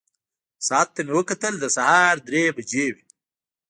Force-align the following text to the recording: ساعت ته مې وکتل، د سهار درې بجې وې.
ساعت 0.67 0.87
ته 0.95 1.01
مې 1.05 1.13
وکتل، 1.19 1.53
د 1.59 1.65
سهار 1.75 2.15
درې 2.27 2.43
بجې 2.57 2.85
وې. 2.93 3.03